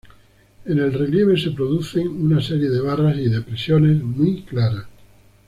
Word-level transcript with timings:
En 0.65 0.79
el 0.79 0.93
relieve 0.93 1.37
se 1.39 1.51
producen 1.51 2.07
una 2.07 2.41
serie 2.41 2.71
de 2.71 2.81
barras 2.81 3.17
y 3.19 3.29
depresiones 3.29 4.01
muy 4.01 4.41
claras. 4.41 4.87